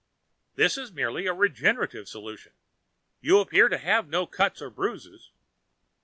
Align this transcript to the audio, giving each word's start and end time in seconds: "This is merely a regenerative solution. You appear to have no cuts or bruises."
"This 0.55 0.79
is 0.79 0.91
merely 0.91 1.27
a 1.27 1.31
regenerative 1.35 2.07
solution. 2.07 2.53
You 3.19 3.37
appear 3.39 3.69
to 3.69 3.77
have 3.77 4.09
no 4.09 4.25
cuts 4.25 4.59
or 4.59 4.71
bruises." 4.71 5.29